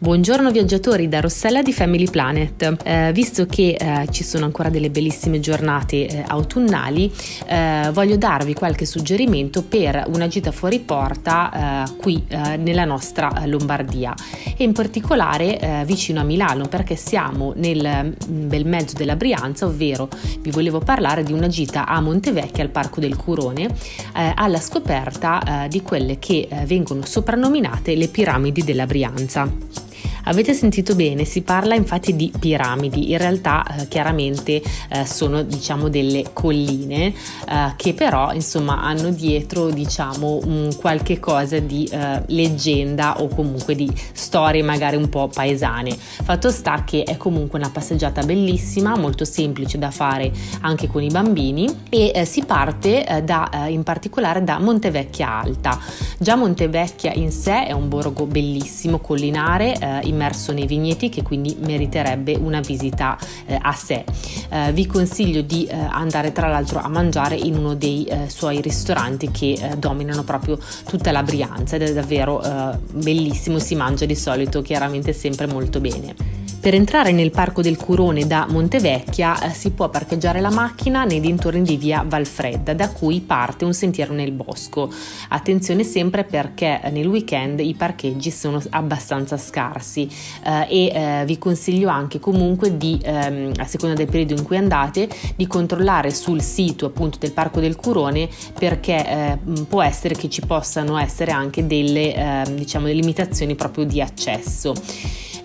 Buongiorno 0.00 0.52
viaggiatori 0.52 1.08
da 1.08 1.18
Rossella 1.18 1.60
di 1.60 1.72
Family 1.72 2.08
Planet. 2.08 2.76
Eh, 2.84 3.10
visto 3.12 3.46
che 3.46 3.70
eh, 3.76 4.06
ci 4.12 4.22
sono 4.22 4.44
ancora 4.44 4.68
delle 4.68 4.90
bellissime 4.90 5.40
giornate 5.40 6.06
eh, 6.06 6.24
autunnali, 6.24 7.12
eh, 7.48 7.90
voglio 7.92 8.16
darvi 8.16 8.54
qualche 8.54 8.86
suggerimento 8.86 9.64
per 9.64 10.04
una 10.06 10.28
gita 10.28 10.52
fuori 10.52 10.78
porta 10.78 11.88
eh, 11.88 11.96
qui 11.96 12.22
eh, 12.28 12.56
nella 12.58 12.84
nostra 12.84 13.42
Lombardia 13.46 14.14
e 14.56 14.62
in 14.62 14.72
particolare 14.72 15.82
vicino 15.84 16.20
a 16.20 16.24
Milano 16.24 16.68
perché 16.68 16.94
siamo 16.94 17.52
nel 17.56 18.14
mm, 18.30 18.48
bel 18.48 18.66
mezzo 18.66 18.94
della 18.96 19.16
Brianza, 19.16 19.66
ovvero 19.66 20.08
vi 20.40 20.52
volevo 20.52 20.78
parlare 20.78 21.24
di 21.24 21.32
una 21.32 21.48
gita 21.48 21.86
a 21.86 22.00
Montevecchia 22.00 22.62
al 22.62 22.70
Parco 22.70 23.00
del 23.00 23.16
Curone 23.16 23.68
alla 24.12 24.60
scoperta 24.60 25.66
di 25.68 25.82
quelle 25.82 26.18
che 26.18 26.48
vengono 26.66 27.04
soprannominate 27.04 27.94
le 27.94 28.08
piramidi 28.08 28.62
della 28.62 28.86
Brianza. 28.86 29.87
Avete 30.24 30.52
sentito 30.52 30.94
bene, 30.94 31.24
si 31.24 31.42
parla 31.42 31.74
infatti 31.74 32.14
di 32.14 32.32
piramidi, 32.38 33.10
in 33.10 33.18
realtà 33.18 33.64
eh, 33.64 33.88
chiaramente 33.88 34.62
eh, 34.90 35.06
sono 35.06 35.42
diciamo 35.42 35.88
delle 35.88 36.26
colline 36.32 37.06
eh, 37.06 37.72
che 37.76 37.94
però 37.94 38.32
insomma 38.32 38.82
hanno 38.82 39.10
dietro 39.10 39.70
diciamo 39.70 40.40
un 40.44 40.70
qualche 40.76 41.18
cosa 41.18 41.58
di 41.58 41.88
eh, 41.90 42.22
leggenda 42.26 43.20
o 43.20 43.28
comunque 43.28 43.74
di 43.74 43.90
storie 44.12 44.62
magari 44.62 44.96
un 44.96 45.08
po' 45.08 45.28
paesane. 45.28 45.96
Fatto 45.96 46.50
sta 46.50 46.84
che 46.84 47.04
è 47.04 47.16
comunque 47.16 47.58
una 47.58 47.70
passeggiata 47.70 48.22
bellissima, 48.22 48.96
molto 48.96 49.24
semplice 49.24 49.78
da 49.78 49.90
fare 49.90 50.30
anche 50.60 50.88
con 50.88 51.02
i 51.02 51.08
bambini 51.08 51.84
e 51.88 52.12
eh, 52.14 52.24
si 52.24 52.44
parte 52.44 53.06
eh, 53.06 53.22
da, 53.22 53.66
in 53.68 53.82
particolare 53.82 54.44
da 54.44 54.58
Montevecchia 54.58 55.40
Alta. 55.40 55.80
Già 56.18 56.36
Montevecchia 56.36 57.12
in 57.14 57.30
sé 57.30 57.66
è 57.66 57.72
un 57.72 57.88
borgo 57.88 58.26
bellissimo, 58.26 58.98
collinare, 58.98 60.00
in 60.02 60.07
immerso 60.08 60.52
nei 60.52 60.66
vigneti 60.66 61.08
che 61.08 61.22
quindi 61.22 61.56
meriterebbe 61.58 62.34
una 62.34 62.60
visita 62.60 63.18
eh, 63.46 63.58
a 63.60 63.72
sé. 63.72 64.04
Eh, 64.50 64.72
vi 64.72 64.86
consiglio 64.86 65.42
di 65.42 65.66
eh, 65.66 65.74
andare 65.74 66.32
tra 66.32 66.48
l'altro 66.48 66.80
a 66.80 66.88
mangiare 66.88 67.36
in 67.36 67.56
uno 67.56 67.74
dei 67.74 68.04
eh, 68.04 68.28
suoi 68.28 68.60
ristoranti 68.60 69.30
che 69.30 69.52
eh, 69.52 69.76
dominano 69.76 70.24
proprio 70.24 70.58
tutta 70.86 71.12
la 71.12 71.22
Brianza 71.22 71.76
ed 71.76 71.82
è 71.82 71.92
davvero 71.92 72.42
eh, 72.42 72.78
bellissimo, 72.92 73.58
si 73.58 73.74
mangia 73.74 74.06
di 74.06 74.16
solito 74.16 74.62
chiaramente 74.62 75.12
sempre 75.12 75.46
molto 75.46 75.80
bene. 75.80 76.37
Per 76.60 76.74
entrare 76.74 77.12
nel 77.12 77.30
Parco 77.30 77.62
del 77.62 77.76
Curone 77.76 78.26
da 78.26 78.44
Montevecchia 78.48 79.40
eh, 79.40 79.54
si 79.54 79.70
può 79.70 79.88
parcheggiare 79.90 80.40
la 80.40 80.50
macchina 80.50 81.04
nei 81.04 81.20
dintorni 81.20 81.62
di 81.62 81.76
via 81.76 82.04
Valfredda, 82.04 82.74
da 82.74 82.90
cui 82.90 83.20
parte 83.20 83.64
un 83.64 83.72
sentiero 83.72 84.12
nel 84.12 84.32
bosco. 84.32 84.92
Attenzione 85.28 85.84
sempre 85.84 86.24
perché 86.24 86.80
nel 86.90 87.06
weekend 87.06 87.60
i 87.60 87.74
parcheggi 87.74 88.32
sono 88.32 88.60
abbastanza 88.70 89.36
scarsi 89.36 90.10
eh, 90.42 90.66
e 90.68 90.86
eh, 90.92 91.24
vi 91.26 91.38
consiglio 91.38 91.90
anche 91.90 92.18
comunque 92.18 92.76
di, 92.76 92.98
ehm, 93.04 93.52
a 93.56 93.64
seconda 93.64 93.94
del 93.94 94.08
periodo 94.08 94.34
in 94.34 94.42
cui 94.42 94.56
andate, 94.56 95.08
di 95.36 95.46
controllare 95.46 96.10
sul 96.10 96.42
sito 96.42 96.86
appunto 96.86 97.18
del 97.18 97.32
Parco 97.32 97.60
del 97.60 97.76
Curone 97.76 98.28
perché 98.58 99.06
eh, 99.06 99.38
può 99.68 99.80
essere 99.80 100.16
che 100.16 100.28
ci 100.28 100.40
possano 100.44 100.98
essere 100.98 101.30
anche 101.30 101.68
delle, 101.68 102.14
ehm, 102.14 102.56
diciamo, 102.56 102.88
limitazioni 102.88 103.54
proprio 103.54 103.84
di 103.84 104.00
accesso. 104.02 104.74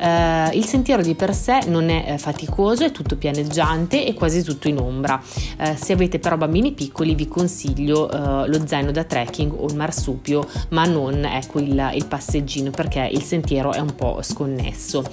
Eh, 0.03 0.49
il 0.57 0.65
sentiero 0.65 1.01
di 1.01 1.15
per 1.15 1.33
sé 1.33 1.59
non 1.67 1.89
è 1.89 2.03
eh, 2.07 2.17
faticoso, 2.17 2.83
è 2.83 2.91
tutto 2.91 3.15
pianeggiante 3.15 4.05
e 4.05 4.13
quasi 4.13 4.43
tutto 4.43 4.67
in 4.67 4.77
ombra. 4.77 5.21
Eh, 5.57 5.77
se 5.77 5.93
avete 5.93 6.19
però 6.19 6.35
bambini 6.35 6.73
piccoli 6.73 7.15
vi 7.15 7.29
consiglio 7.29 8.11
eh, 8.11 8.49
lo 8.49 8.67
zaino 8.67 8.91
da 8.91 9.05
trekking 9.05 9.53
o 9.57 9.65
il 9.67 9.77
marsupio, 9.77 10.45
ma 10.69 10.83
non 10.83 11.23
ecco, 11.23 11.59
il, 11.59 11.91
il 11.93 12.05
passeggino 12.05 12.69
perché 12.69 13.07
il 13.09 13.21
sentiero 13.21 13.71
è 13.71 13.79
un 13.79 13.95
po' 13.95 14.21
sconnesso. 14.21 15.05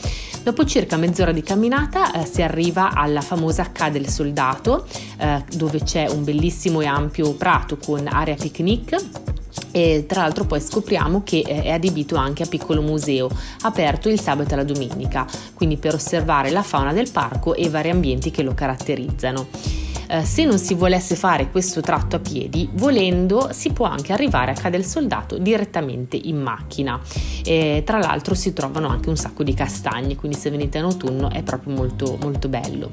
Dopo 0.43 0.65
circa 0.65 0.97
mezz'ora 0.97 1.31
di 1.31 1.43
camminata 1.45 2.11
eh, 2.13 2.27
si 2.27 2.43
arriva 2.43 2.91
alla 2.93 3.21
famosa 3.21 3.71
Ca 3.71 3.91
del 3.91 4.09
Soldato, 4.09 4.87
eh, 5.19 5.45
dove 5.55 5.83
c'è 5.85 6.09
un 6.09 6.25
bellissimo 6.25 6.81
e 6.81 6.87
ampio 6.87 7.35
prato 7.35 7.77
con 7.77 8.09
area 8.09 8.35
picnic 8.35 8.97
e 9.73 10.05
tra 10.07 10.23
l'altro 10.23 10.45
poi 10.45 10.61
scopriamo 10.61 11.23
che 11.25 11.43
eh, 11.47 11.63
è 11.63 11.71
adibito 11.71 12.17
anche 12.17 12.43
a 12.43 12.47
piccolo 12.47 12.83
museo, 12.83 13.29
aperto 13.63 14.09
il 14.09 14.21
sabato 14.21 14.55
e 14.55 14.57
la 14.57 14.65
domenica, 14.65 15.27
quindi 15.55 15.77
per 15.77 15.95
osservare 15.95 16.51
la 16.51 16.63
fauna 16.63 16.93
del 16.93 17.11
parco 17.11 17.55
e 17.55 17.63
i 17.63 17.69
vari 17.69 17.91
ambienti 17.91 18.31
che 18.31 18.43
lo 18.43 18.55
caratterizzano. 18.55 19.90
Eh, 20.11 20.25
se 20.25 20.45
non 20.45 20.59
si 20.59 20.75
volesse 20.75 21.15
fare 21.15 21.51
questo 21.51 21.81
tratto 21.81 22.17
a 22.17 22.19
piedi, 22.19 22.69
volendo 22.73 23.51
si 23.53 23.71
può 23.71 23.87
anche 23.87 24.13
arrivare 24.13 24.51
a 24.51 24.55
Cadel 24.55 24.85
Soldato 24.85 25.39
direttamente 25.39 26.19
in 26.21 26.41
macchina. 26.41 27.01
E, 27.45 27.83
tra 27.87 27.99
l'altro 27.99 28.35
si 28.35 28.53
trovano 28.53 28.89
anche 28.89 29.09
un 29.09 29.17
sacco 29.17 29.45
di 29.45 29.55
castagne, 29.55 30.17
quindi 30.17 30.37
se 30.37 30.51
venite 30.51 30.79
in 30.79 30.85
autunno 30.85 31.31
è 31.31 31.43
proprio 31.43 31.75
molto 31.75 32.19
molto 32.21 32.49
bello. 32.49 32.89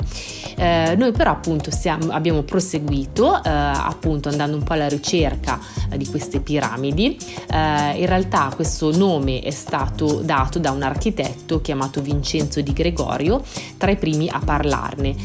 Eh, 0.55 0.95
noi 0.95 1.11
però 1.11 1.31
appunto 1.31 1.71
siamo, 1.71 2.11
abbiamo 2.11 2.43
proseguito 2.43 3.43
eh, 3.43 3.49
appunto 3.49 4.29
andando 4.29 4.55
un 4.57 4.63
po' 4.63 4.73
alla 4.73 4.87
ricerca 4.87 5.59
eh, 5.89 5.97
di 5.97 6.05
queste 6.05 6.39
piramidi. 6.39 7.17
Eh, 7.51 7.99
in 7.99 8.05
realtà 8.05 8.51
questo 8.53 8.95
nome 8.95 9.41
è 9.41 9.49
stato 9.49 10.21
dato 10.23 10.59
da 10.59 10.69
un 10.69 10.83
architetto 10.83 11.61
chiamato 11.61 11.99
Vincenzo 11.99 12.61
di 12.61 12.73
Gregorio, 12.73 13.43
tra 13.77 13.89
i 13.89 13.97
primi 13.97 14.29
a 14.29 14.39
parlarne. 14.43 15.15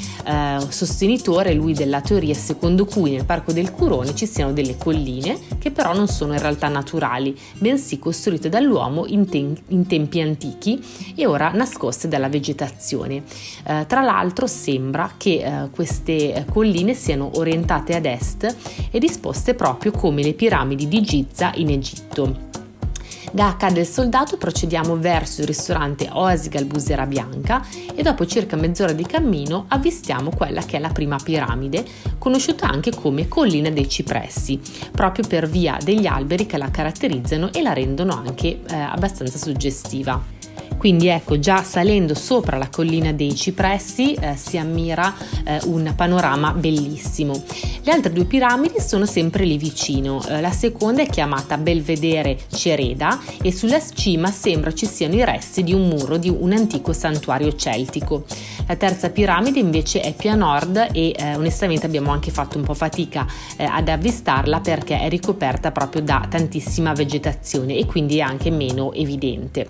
Sostenitore 0.68 1.52
lui 1.52 1.74
della 1.82 2.00
teoria 2.00 2.34
secondo 2.34 2.84
cui 2.84 3.10
nel 3.10 3.24
Parco 3.24 3.52
del 3.52 3.72
Curone 3.72 4.14
ci 4.14 4.26
siano 4.26 4.52
delle 4.52 4.76
colline 4.76 5.36
che 5.58 5.72
però 5.72 5.92
non 5.92 6.06
sono 6.06 6.32
in 6.32 6.38
realtà 6.38 6.68
naturali, 6.68 7.36
bensì 7.58 7.98
costruite 7.98 8.48
dall'uomo 8.48 9.06
in, 9.06 9.28
te- 9.28 9.54
in 9.68 9.86
tempi 9.86 10.20
antichi 10.20 10.80
e 11.16 11.26
ora 11.26 11.50
nascoste 11.52 12.06
dalla 12.08 12.28
vegetazione. 12.28 13.22
Eh, 13.66 13.84
tra 13.86 14.00
l'altro 14.00 14.46
sembra 14.46 15.14
che 15.16 15.42
eh, 15.42 15.70
queste 15.70 16.46
colline 16.50 16.94
siano 16.94 17.30
orientate 17.34 17.96
ad 17.96 18.06
est 18.06 18.56
e 18.90 18.98
disposte 18.98 19.54
proprio 19.54 19.90
come 19.90 20.22
le 20.22 20.34
piramidi 20.34 20.86
di 20.86 21.02
Giza 21.02 21.52
in 21.56 21.70
Egitto. 21.70 22.51
Da 23.32 23.56
H 23.58 23.70
del 23.70 23.86
Soldato 23.86 24.36
procediamo 24.36 24.98
verso 24.98 25.40
il 25.40 25.46
ristorante 25.46 26.06
Oasi 26.12 26.50
Galbusera 26.50 27.06
Bianca 27.06 27.66
e 27.94 28.02
dopo 28.02 28.26
circa 28.26 28.56
mezz'ora 28.56 28.92
di 28.92 29.06
cammino 29.06 29.64
avvistiamo 29.68 30.28
quella 30.36 30.60
che 30.60 30.76
è 30.76 30.80
la 30.80 30.90
prima 30.90 31.16
piramide, 31.16 31.82
conosciuta 32.18 32.68
anche 32.68 32.94
come 32.94 33.28
Collina 33.28 33.70
dei 33.70 33.88
Cipressi, 33.88 34.60
proprio 34.90 35.26
per 35.26 35.48
via 35.48 35.78
degli 35.82 36.04
alberi 36.04 36.44
che 36.44 36.58
la 36.58 36.70
caratterizzano 36.70 37.50
e 37.54 37.62
la 37.62 37.72
rendono 37.72 38.12
anche 38.12 38.60
eh, 38.68 38.74
abbastanza 38.74 39.38
suggestiva. 39.38 40.31
Quindi 40.82 41.06
ecco, 41.06 41.38
già 41.38 41.62
salendo 41.62 42.12
sopra 42.12 42.56
la 42.56 42.68
collina 42.68 43.12
dei 43.12 43.36
cipressi 43.36 44.14
eh, 44.14 44.34
si 44.34 44.58
ammira 44.58 45.14
eh, 45.44 45.60
un 45.66 45.92
panorama 45.94 46.50
bellissimo. 46.50 47.40
Le 47.84 47.92
altre 47.92 48.12
due 48.12 48.24
piramidi 48.24 48.80
sono 48.80 49.06
sempre 49.06 49.44
lì 49.44 49.58
vicino. 49.58 50.20
Eh, 50.26 50.40
la 50.40 50.50
seconda 50.50 51.02
è 51.02 51.06
chiamata 51.06 51.56
Belvedere 51.56 52.36
Cereda 52.52 53.16
e 53.40 53.52
sulla 53.52 53.80
cima 53.80 54.32
sembra 54.32 54.74
ci 54.74 54.86
siano 54.86 55.14
i 55.14 55.24
resti 55.24 55.62
di 55.62 55.72
un 55.72 55.86
muro 55.86 56.16
di 56.16 56.28
un 56.28 56.50
antico 56.50 56.92
santuario 56.92 57.54
celtico. 57.54 58.24
La 58.66 58.74
terza 58.74 59.10
piramide 59.10 59.60
invece 59.60 60.00
è 60.00 60.12
più 60.12 60.30
a 60.30 60.34
nord 60.34 60.88
e 60.90 61.14
eh, 61.16 61.36
onestamente 61.36 61.86
abbiamo 61.86 62.10
anche 62.10 62.32
fatto 62.32 62.58
un 62.58 62.64
po' 62.64 62.74
fatica 62.74 63.24
eh, 63.56 63.62
ad 63.62 63.86
avvistarla 63.86 64.58
perché 64.58 64.98
è 64.98 65.08
ricoperta 65.08 65.70
proprio 65.70 66.02
da 66.02 66.26
tantissima 66.28 66.92
vegetazione 66.92 67.76
e 67.76 67.86
quindi 67.86 68.18
è 68.18 68.22
anche 68.22 68.50
meno 68.50 68.92
evidente. 68.94 69.68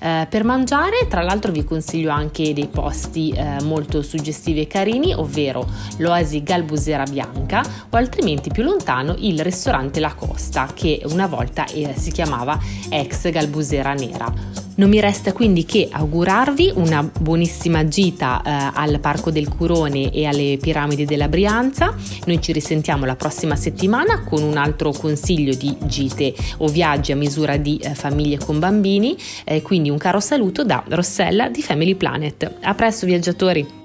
Eh, 0.00 0.26
mangiare, 0.44 1.06
tra 1.08 1.22
l'altro, 1.22 1.50
vi 1.50 1.64
consiglio 1.64 2.10
anche 2.10 2.52
dei 2.52 2.68
posti 2.68 3.30
eh, 3.30 3.62
molto 3.62 4.02
suggestivi 4.02 4.60
e 4.60 4.66
carini, 4.66 5.12
ovvero 5.14 5.66
l'Oasi 5.98 6.42
Galbusera 6.42 7.04
Bianca 7.04 7.62
o 7.90 7.96
altrimenti 7.96 8.50
più 8.50 8.62
lontano 8.62 9.14
il 9.18 9.40
ristorante 9.40 10.00
La 10.00 10.14
Costa, 10.14 10.68
che 10.72 11.02
una 11.06 11.26
volta 11.26 11.66
eh, 11.66 11.94
si 11.96 12.12
chiamava 12.12 12.58
ex 12.90 13.30
Galbusera 13.30 13.94
Nera. 13.94 14.63
Non 14.76 14.88
mi 14.88 14.98
resta 14.98 15.32
quindi 15.32 15.64
che 15.64 15.88
augurarvi 15.90 16.72
una 16.74 17.02
buonissima 17.02 17.86
gita 17.86 18.42
eh, 18.42 18.70
al 18.74 18.98
Parco 18.98 19.30
del 19.30 19.48
Curone 19.48 20.10
e 20.10 20.26
alle 20.26 20.58
piramidi 20.60 21.04
della 21.04 21.28
Brianza. 21.28 21.94
Noi 22.26 22.42
ci 22.42 22.50
risentiamo 22.50 23.04
la 23.04 23.14
prossima 23.14 23.54
settimana 23.54 24.24
con 24.24 24.42
un 24.42 24.56
altro 24.56 24.90
consiglio 24.90 25.54
di 25.54 25.76
gite 25.82 26.34
o 26.58 26.66
viaggi 26.66 27.12
a 27.12 27.16
misura 27.16 27.56
di 27.56 27.76
eh, 27.76 27.94
famiglie 27.94 28.38
con 28.38 28.58
bambini. 28.58 29.16
Eh, 29.44 29.62
quindi 29.62 29.90
un 29.90 29.98
caro 29.98 30.18
saluto 30.18 30.64
da 30.64 30.82
Rossella 30.88 31.48
di 31.48 31.62
Family 31.62 31.94
Planet. 31.94 32.54
A 32.62 32.74
presto 32.74 33.06
viaggiatori! 33.06 33.82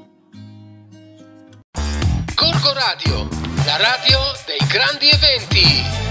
Corco 2.34 2.74
Radio, 2.74 3.28
la 3.64 3.78
radio 3.78 4.18
dei 4.48 4.68
grandi 4.68 5.08
eventi. 5.10 6.09